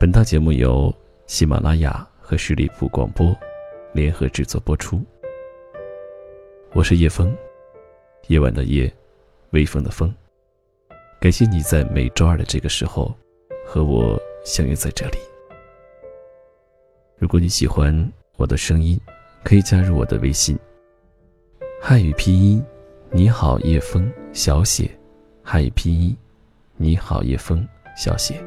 [0.00, 0.90] 本档节目由
[1.26, 3.36] 喜马拉雅和十里铺广播
[3.92, 5.04] 联合制作播出。
[6.72, 7.36] 我是叶枫，
[8.28, 8.90] 夜晚的夜，
[9.50, 10.10] 微风的风。
[11.20, 13.14] 感谢你在每周二的这个时候
[13.66, 15.18] 和我相约在这里。
[17.18, 18.98] 如果你喜欢我的声音，
[19.44, 20.58] 可以加入我的微信。
[21.78, 22.64] 汉语拼音，
[23.10, 24.90] 你好叶枫小写。
[25.42, 26.16] 汉语拼音，
[26.78, 28.42] 你好叶枫小写。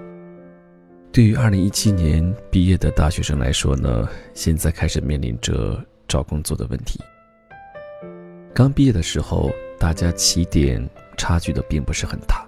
[1.14, 7.00] 对于二零一七年毕业的大学生来说呢，现在开始面临着找工作的问题。
[8.52, 10.84] 刚毕业的时候，大家起点
[11.16, 12.44] 差距都并不是很大，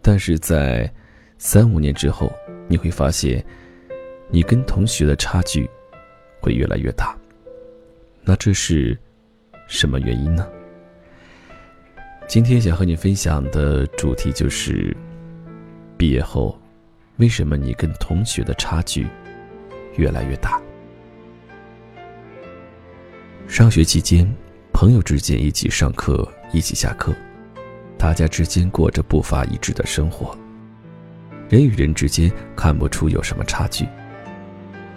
[0.00, 0.88] 但是在
[1.36, 2.32] 三五年之后，
[2.68, 3.44] 你会发现，
[4.30, 5.68] 你跟同学的差距
[6.40, 7.12] 会越来越大。
[8.22, 8.96] 那这是
[9.66, 10.48] 什么原因呢？
[12.28, 14.96] 今天想和你分享的主题就是，
[15.96, 16.56] 毕业后。
[17.18, 19.06] 为什么你跟同学的差距
[19.96, 20.60] 越来越大？
[23.46, 24.26] 上学期间，
[24.72, 27.14] 朋友之间一起上课，一起下课，
[27.98, 30.36] 大家之间过着步伐一致的生活，
[31.50, 33.86] 人与人之间看不出有什么差距，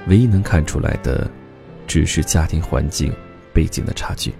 [0.07, 1.29] 唯一能看出来的，
[1.85, 3.13] 只是家庭环境
[3.53, 4.33] 背景的差距。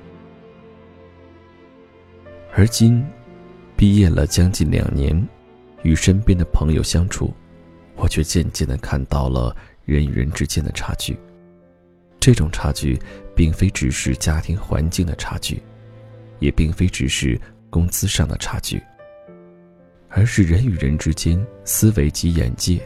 [2.53, 3.05] 而今，
[3.75, 5.27] 毕业了将近两年，
[5.83, 7.33] 与身边的朋友相处。
[7.95, 11.17] 我却渐渐地看到了人与人之间的差距。
[12.19, 12.99] 这种差距，
[13.35, 15.61] 并非只是家庭环境的差距，
[16.39, 18.81] 也并非只是工资上的差距，
[20.09, 22.81] 而是人与人之间思维及眼界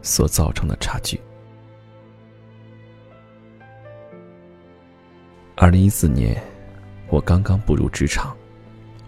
[0.00, 1.20] 所造成的差距。
[5.56, 6.40] 二零一四年，
[7.08, 8.36] 我刚刚步入职场，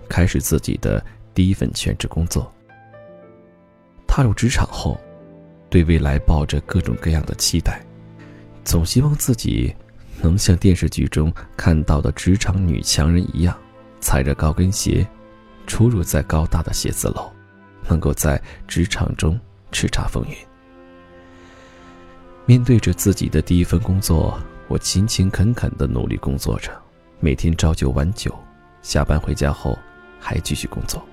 [0.08, 2.52] 开始自己的第一份全职工作。
[4.06, 5.00] 踏入职场后。
[5.76, 7.84] 对未来抱着各种各样的期待，
[8.64, 9.76] 总希望自己
[10.22, 13.54] 能像电视剧中看到的职场女强人一样，
[14.00, 15.06] 踩着高跟鞋，
[15.66, 17.30] 出入在高大的写字楼，
[17.90, 19.38] 能够在职场中
[19.70, 20.34] 叱咤风云。
[22.46, 26.72] 面对着自己的第一份工作，我勤勤恳恳地努力工作着，
[27.20, 28.34] 每天朝九晚九，
[28.80, 29.78] 下班回家后
[30.18, 31.06] 还继续工作，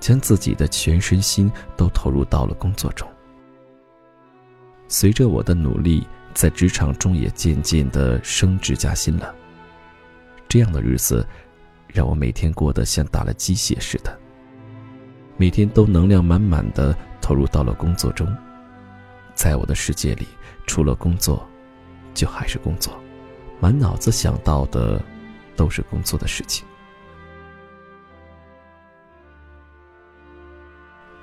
[0.00, 3.08] 将自己的全身心都投入到了工作中。
[4.92, 9.32] 随着我的努力，在职场中也渐渐的升职加薪了。
[10.48, 11.24] 这样的日子，
[11.86, 14.18] 让我每天过得像打了鸡血似的，
[15.36, 18.36] 每天都能量满满的投入到了工作中。
[19.32, 20.26] 在我的世界里，
[20.66, 21.48] 除了工作，
[22.12, 23.00] 就还是工作，
[23.60, 25.00] 满脑子想到的
[25.54, 26.66] 都是工作的事情。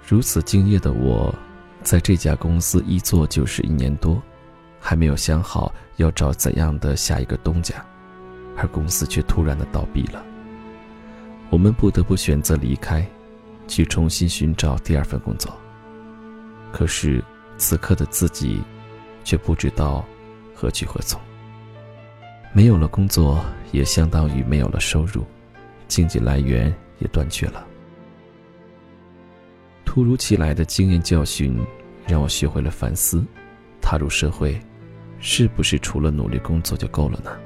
[0.07, 1.35] 如此敬业的我。
[1.83, 4.21] 在这家公司一做就是一年多，
[4.79, 7.75] 还没有想好要找怎样的下一个东家，
[8.57, 10.23] 而公司却突然的倒闭了。
[11.49, 13.07] 我们不得不选择离开，
[13.67, 15.55] 去重新寻找第二份工作。
[16.73, 17.23] 可是
[17.57, 18.61] 此刻的自己，
[19.23, 20.05] 却不知道
[20.53, 21.19] 何去何从。
[22.51, 25.25] 没有了工作，也相当于没有了收入，
[25.87, 27.65] 经济来源也断绝了。
[29.87, 31.57] 突如其来的经验教训。
[32.09, 33.21] 让我学会了反思，
[33.81, 34.57] 踏入社会，
[35.19, 37.37] 是不是除了努力工作就够了呢？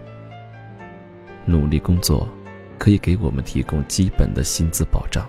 [1.46, 2.30] 努力工作，
[2.78, 5.28] 可以给我们提供基本的薪资保障，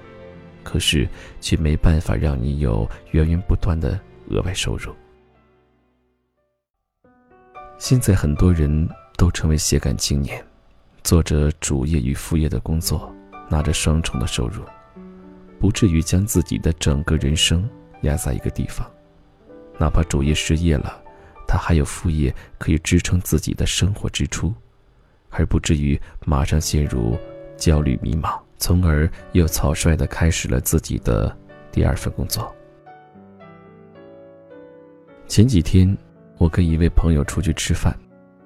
[0.63, 1.09] 可是
[1.41, 3.99] 却没办法让你有源源不断的
[4.29, 4.95] 额外收入。
[7.79, 8.87] 现在很多人
[9.17, 10.45] 都成为斜杠青年，
[11.03, 13.11] 做着主业与副业的工作，
[13.49, 14.63] 拿着双重的收入，
[15.63, 18.85] 不至于将自己的整个人生压在一个地方。
[19.79, 21.01] 哪怕主业失业了，
[21.47, 24.53] 他还有副业可以支撑自己的生活支出，
[25.31, 27.17] 而不至于马上陷入
[27.57, 31.33] 焦虑迷茫，从而又草率的开始了自己的
[31.71, 32.53] 第二份工作。
[35.29, 35.97] 前几天，
[36.39, 37.97] 我跟一位朋友出去吃饭，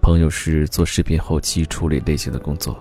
[0.02, 2.78] 朋友是做视频后期处理类型的工作，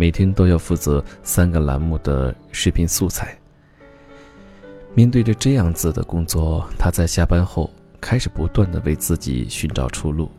[0.00, 3.38] 每天都要负责三个栏目的视频素材。
[4.94, 7.70] 面对着这样子的工作，他在下班后
[8.00, 10.30] 开始不断的为自己寻找出路，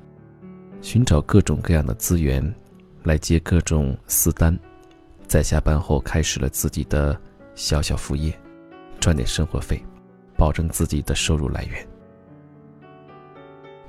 [0.82, 2.44] 寻找各种各样的资源，
[3.04, 4.58] 来接各种私单，
[5.28, 7.16] 在下班后开始了自己的
[7.54, 8.34] 小小副业，
[9.00, 9.80] 赚点生活费，
[10.36, 11.88] 保证自己的收入来源。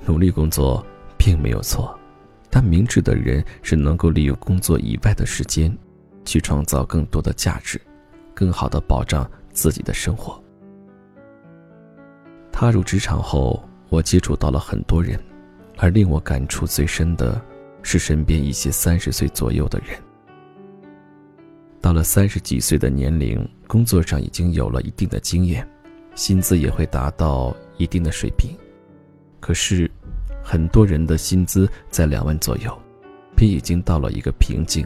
[0.05, 0.85] 努力工作
[1.17, 1.99] 并没有错，
[2.55, 5.75] 但明智的人是能够利用工作以外的时间，
[6.23, 7.81] 去创造更多的价值，
[8.31, 10.39] 更好的保障自己的生活。
[12.51, 15.19] 踏入职场后，我接触到了很多人，
[15.79, 17.41] 而令我感触最深的，
[17.81, 19.99] 是身边一些三十岁左右的人。
[21.81, 25.67] 到了三十几岁的年龄，工作上已经有了一定的经验，
[26.13, 28.55] 薪资也会达到一定的水平。
[29.39, 29.89] 可是，
[30.43, 32.77] 很多人的薪资在两万左右，
[33.35, 34.85] 便已经到了一个瓶颈，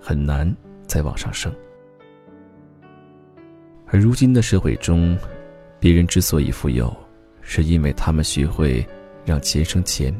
[0.00, 0.52] 很难
[0.86, 1.50] 再往上升。
[3.86, 5.16] 而如今的社会中，
[5.78, 6.94] 别人之所以富有，
[7.40, 8.86] 是因为他们学会
[9.24, 10.14] 让钱生钱，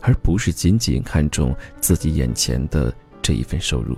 [0.00, 3.96] 而不是仅仅看重自己眼前的这一份收入。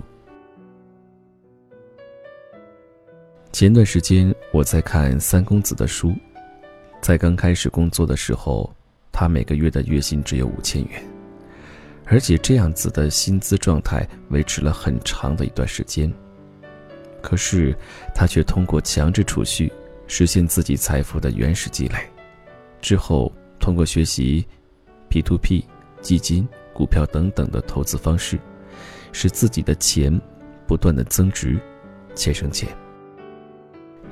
[3.51, 6.13] 前段时间我在看三公子的书，
[7.01, 8.71] 在刚开始工作的时候，
[9.13, 11.01] 他每个月的月薪只有五千元，
[12.05, 16.11] 而且这样子的薪资状态维持了很长的一段时间。
[17.21, 17.73] 可是，
[18.13, 19.71] 他却通过强制储蓄
[20.07, 21.95] 实现自己财富的原始积累，
[22.81, 24.45] 之后通过学习
[25.09, 25.63] P2P、
[26.01, 28.37] 基金、股票等等的投资方式，
[29.13, 30.19] 使自己的钱
[30.67, 31.57] 不断的增值，
[32.15, 32.67] 钱生钱。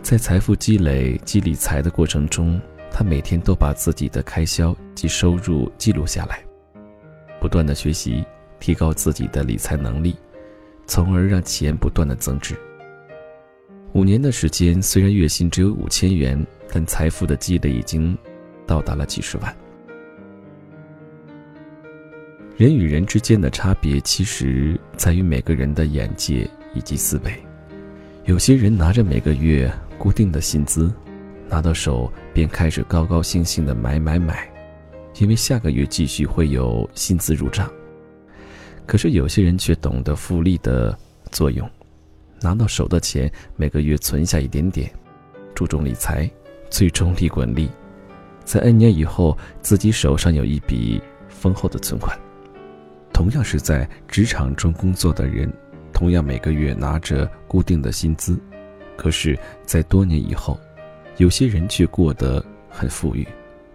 [0.01, 2.59] 在财富积累及理财的过程中，
[2.91, 6.43] 他每天都把自己的开销及收入记录下来，
[7.39, 8.23] 不断的学习，
[8.59, 10.15] 提高自己的理财能力，
[10.85, 12.55] 从而让钱不断的增值。
[13.93, 18.17] 五年的时间，虽然月薪只有五千元，但财富的积累已经
[18.67, 19.55] 到达了几十万。
[22.57, 27.33] 人与人之间的差别，其实在于每个人的眼界以及思维。
[28.25, 29.71] 有些人拿着每个月。
[30.01, 30.91] 固定的薪资，
[31.51, 34.49] 拿到手便开始高高兴兴的买买买，
[35.19, 37.69] 因为下个月继续会有薪资入账。
[38.85, 40.97] 可是有些人却懂得复利的
[41.29, 41.69] 作用，
[42.39, 44.89] 拿到手的钱每个月存下一点点，
[45.53, 46.31] 注重理财，
[46.69, 47.69] 最终利滚利，
[48.45, 52.17] 在 N 年以后自己手上有一笔丰厚的存款。
[53.11, 55.51] 同样是在职场中工作的人，
[55.91, 58.39] 同样每个月拿着固定的薪资。
[58.95, 60.57] 可是，在多年以后，
[61.17, 63.27] 有些人却过得很富裕，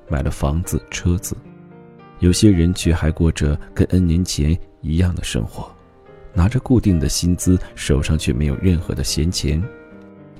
[0.08, 1.34] 买了房子、车子；
[2.18, 5.70] 有些人却还过着跟 N 年前一样的生活，
[6.32, 9.62] 拿着固定的薪资，手上却没有任何的闲钱，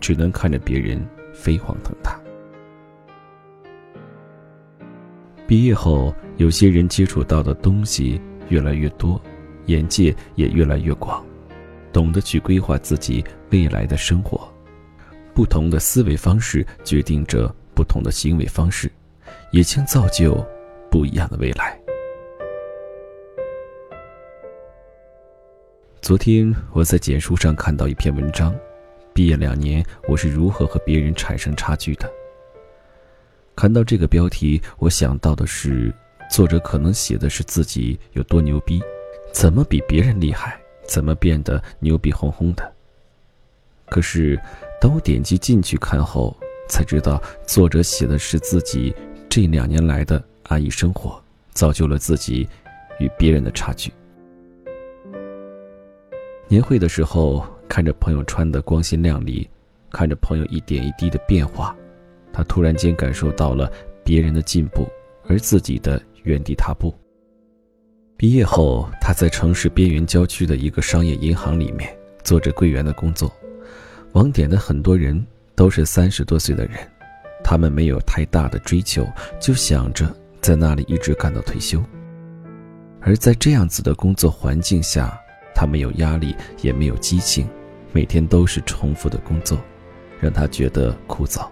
[0.01, 2.19] 只能看着别人飞黄腾达。
[5.47, 9.21] 毕业后，有些人接触到的东西越来越多，
[9.67, 11.25] 眼界也越来越广，
[11.93, 14.53] 懂得去规划自己未来的生活。
[15.37, 18.91] 不同的思维方式决定着不同的行为方式，
[19.51, 20.35] 也将造就
[20.91, 21.79] 不一样的未来。
[26.01, 28.57] 昨天我在简书上看到一篇文章：
[29.13, 32.11] 毕业两年，我是如何和别人产生差距的？
[33.55, 35.93] 看到这个标题，我想到的是，
[36.31, 38.81] 作者可能写的是自己有多牛逼，
[39.35, 42.73] 怎么比别人厉害，怎么变得牛逼哄哄的。
[43.91, 44.41] 可是。
[44.81, 46.37] 当我点击进去看后，
[46.69, 48.95] 才知道作者写的是自己
[49.29, 52.49] 这两年来的安逸生活，造就了自己
[52.99, 53.93] 与别人的差距。
[56.49, 59.49] 年会的时候，看着朋友穿的光鲜亮丽，
[59.91, 61.75] 看着朋友一点一滴的变化，
[62.33, 63.71] 他突然间感受到了
[64.05, 64.87] 别人的进步，
[65.27, 66.95] 而自己的原地踏步。
[68.17, 73.33] 毕业后，他在城市边缘郊区的一个商业银行里面做着柜员的工作。
[74.17, 76.79] 网点的很多人都是三十多岁的人，
[77.45, 79.07] 他们没有太大的追求，
[79.39, 81.85] 就想着在那里一直干到退休。
[83.03, 85.21] 而在这样子的工作环境下，
[85.55, 87.47] 他没有压力，也没有激情，
[87.93, 89.61] 每天都是重复的工作，
[90.19, 91.47] 让他觉得枯燥。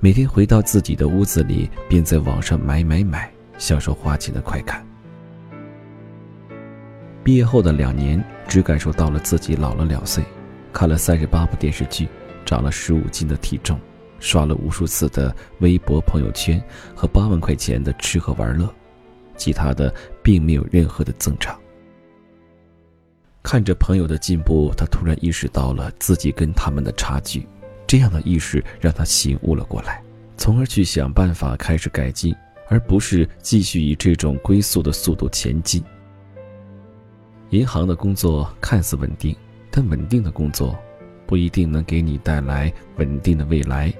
[0.00, 4.84] 每天回到自己的屋子里，便在网上买买买，享受花钱的快感。
[7.22, 10.24] 毕业后的两年，只感受到了自己老了两岁。
[10.72, 12.08] 看了三十八部电视剧，
[12.44, 13.80] 长了十五斤的体重，
[14.20, 16.62] 刷了无数次的微博朋友圈
[16.94, 18.72] 和八万块钱的吃喝玩乐，
[19.36, 21.58] 其他的并没有任何的增长。
[23.42, 27.46] 看着朋友的进步，他突然意识到了自己跟他们的差距，
[27.86, 30.02] 这样的意识让他醒悟了过来，
[30.36, 32.34] 从而去想办法开始改进，
[32.68, 35.82] 而不是继续以这种龟速的速度前进。
[37.50, 39.34] 银行的工作看似稳定。
[39.70, 40.78] 但稳定的工作
[41.26, 43.92] 不一定能给你带来稳定的未来，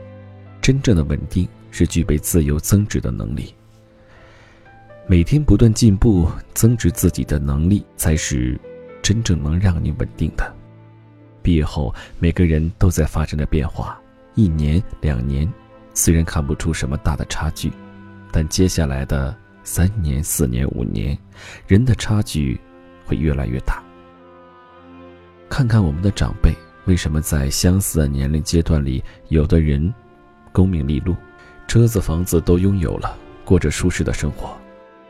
[0.60, 3.54] 真正的稳定是具备自由增值的能力。
[5.06, 8.60] 每天不断进步，增值自己的能力，才是
[9.02, 10.54] 真正能让你稳定的。
[11.42, 13.98] 毕业后，每个人都在发生着变化，
[14.34, 15.50] 一年、两年，
[15.94, 17.72] 虽然看不出什么大的差距，
[18.30, 19.34] 但接下来的
[19.64, 21.16] 三年、四年、五年，
[21.66, 22.60] 人的差距
[23.06, 23.82] 会越来越大。
[25.58, 29.92] 看看我们的长辈，为什么在相似的年龄阶段里，有的人
[30.52, 31.16] 功名利禄，
[31.66, 34.56] 车子房子都拥有了，过着舒适的生活；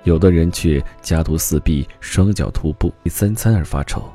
[0.05, 4.11] 有的人却家徒四壁，双脚徒步，为三餐而发愁。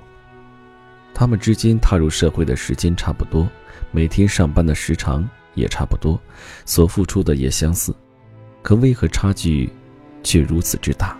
[1.13, 3.47] 他们之间踏入社会的时间差不多，
[3.91, 6.19] 每天上班的时长也差不多，
[6.65, 7.95] 所付出的也相似，
[8.63, 9.71] 可为何差距
[10.23, 11.15] 却如此之大？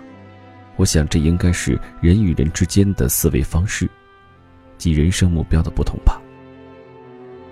[0.75, 3.87] 我想，这应该是人与人之间的思维方式
[4.83, 6.21] 及人生目标的不同吧。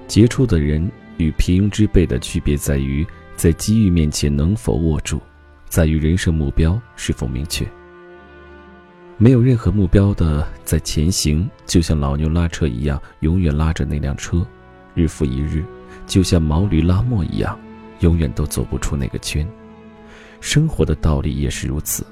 [0.06, 3.08] 杰出的人与平庸之辈的区别在于，
[3.38, 5.22] 在机遇面前能否握住，
[5.70, 7.66] 在于人生目标是否明确。
[9.18, 14.46] 没有任何目标的在前行，就像老牛拉车一样，永远拉着那辆车，
[14.94, 15.64] 日复一日；
[16.06, 17.58] 就像毛驴拉磨一样，
[18.02, 19.48] 永远都走不出那个圈。
[20.42, 22.06] 生活的道理也是如此，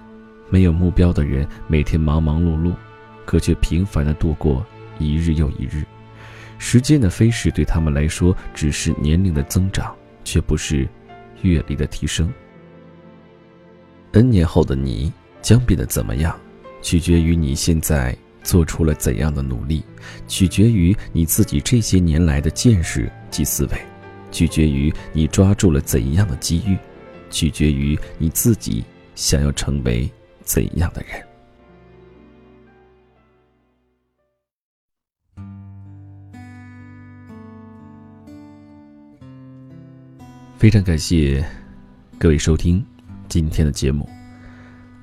[0.50, 2.72] 没有目标的人每天忙忙碌碌，
[3.26, 4.66] 可却平凡的度过
[5.00, 5.84] 一日又一日。
[6.58, 10.88] 时间的飞逝对他们来说只是年龄的增长，却不是
[11.41, 12.32] 阅历的提升。
[14.12, 16.38] N 年后的你将变得怎么样？
[16.82, 19.84] 取决于你现在做出了怎样的努力，
[20.27, 23.77] 取决于你自己这些年来的见识及思维，
[24.32, 26.77] 取决于你抓住了怎样的机遇，
[27.29, 30.10] 取决于你自己想要成为
[30.44, 31.22] 怎样的人。
[40.60, 41.42] 非常感谢
[42.18, 42.86] 各位收听
[43.30, 44.10] 今天的节目。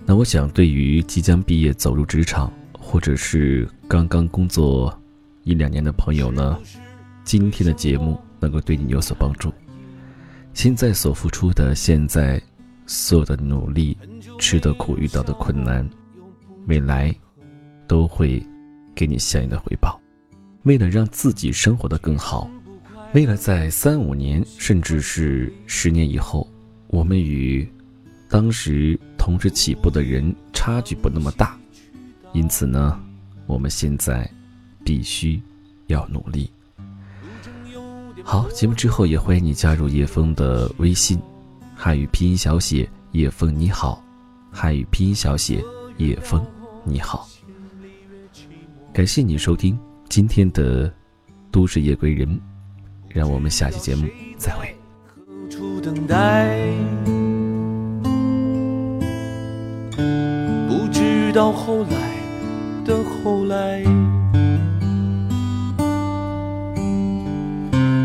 [0.05, 4.95] 那我想，对于即将毕业走入职场，或者是刚刚工作
[5.45, 6.59] 一两年的朋友呢，
[7.25, 9.51] 今天的节目能够对你有所帮助。
[10.53, 12.39] 现在所付出的，现在
[12.85, 13.97] 所有的努力，
[14.39, 15.89] 吃的苦，遇到的困难，
[16.67, 17.11] 未来
[17.89, 18.47] 都会
[18.95, 19.99] 给你相应的回报。
[20.65, 22.47] 为了让自己生活的更好，
[23.17, 26.47] 为了在三五年，甚至是十年以后，
[26.89, 27.67] 我们与
[28.29, 29.01] 当时。
[29.17, 31.59] 同时起步的人差距不那么大，
[32.33, 33.03] 因此呢，
[33.47, 34.31] 我们现在
[34.85, 35.43] 必须
[35.89, 36.49] 要努力。
[38.23, 41.19] 好，节目之后也欢迎你加入叶枫的微信，
[41.75, 44.01] 汉语拼音小写叶枫你好，
[44.53, 45.61] 汉语拼音小写
[45.97, 46.47] 叶枫
[46.85, 47.27] 你好。
[48.93, 49.77] 感谢你收听
[50.09, 50.93] 今天的
[51.51, 52.41] 都市夜归人，
[53.17, 54.07] 让我们下期节目
[54.37, 54.77] 再会。
[60.69, 61.97] 不知道后来
[62.85, 62.95] 的
[63.25, 63.83] 后来，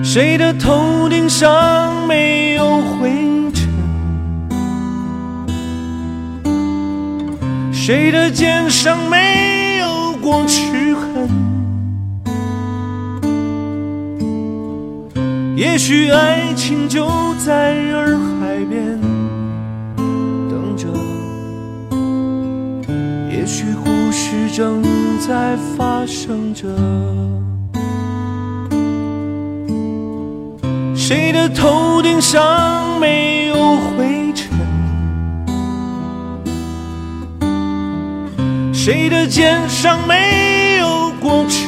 [0.02, 3.12] 谁的头顶上没有灰
[3.52, 3.68] 尘？
[7.74, 9.51] 谁的肩上没
[15.62, 19.00] 也许爱情就在洱海边
[20.50, 20.88] 等着。
[23.30, 24.82] 也许故事正
[25.20, 26.68] 在发生着，
[30.96, 34.50] 谁的头顶上没有灰尘？
[38.74, 41.68] 谁的肩上没有过齿